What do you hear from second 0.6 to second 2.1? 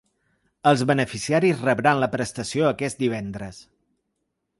Els beneficiaris rebran la